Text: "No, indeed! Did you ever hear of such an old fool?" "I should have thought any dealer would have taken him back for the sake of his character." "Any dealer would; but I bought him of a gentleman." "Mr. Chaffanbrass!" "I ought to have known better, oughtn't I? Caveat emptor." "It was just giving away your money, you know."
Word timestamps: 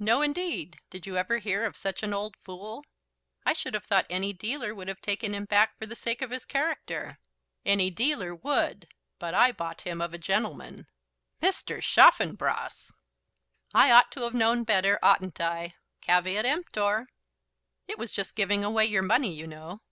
"No, 0.00 0.20
indeed! 0.20 0.78
Did 0.90 1.06
you 1.06 1.16
ever 1.16 1.38
hear 1.38 1.64
of 1.64 1.76
such 1.76 2.02
an 2.02 2.12
old 2.12 2.34
fool?" 2.42 2.84
"I 3.46 3.52
should 3.52 3.72
have 3.74 3.84
thought 3.84 4.04
any 4.10 4.32
dealer 4.32 4.74
would 4.74 4.88
have 4.88 5.00
taken 5.00 5.32
him 5.32 5.44
back 5.44 5.78
for 5.78 5.86
the 5.86 5.94
sake 5.94 6.22
of 6.22 6.32
his 6.32 6.44
character." 6.44 7.20
"Any 7.64 7.88
dealer 7.88 8.34
would; 8.34 8.88
but 9.20 9.32
I 9.32 9.52
bought 9.52 9.82
him 9.82 10.00
of 10.00 10.12
a 10.12 10.18
gentleman." 10.18 10.88
"Mr. 11.40 11.80
Chaffanbrass!" 11.80 12.90
"I 13.72 13.92
ought 13.92 14.10
to 14.10 14.22
have 14.22 14.34
known 14.34 14.64
better, 14.64 14.98
oughtn't 15.04 15.40
I? 15.40 15.76
Caveat 16.00 16.44
emptor." 16.44 17.06
"It 17.86 17.96
was 17.96 18.10
just 18.10 18.34
giving 18.34 18.64
away 18.64 18.86
your 18.86 19.02
money, 19.02 19.32
you 19.32 19.46
know." 19.46 19.82